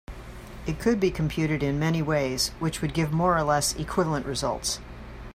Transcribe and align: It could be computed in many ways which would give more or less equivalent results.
It 0.65 0.79
could 0.79 0.99
be 0.99 1.11
computed 1.11 1.61
in 1.61 1.77
many 1.77 2.01
ways 2.01 2.49
which 2.57 2.81
would 2.81 2.95
give 2.95 3.11
more 3.13 3.37
or 3.37 3.43
less 3.43 3.75
equivalent 3.75 4.25
results. 4.25 4.79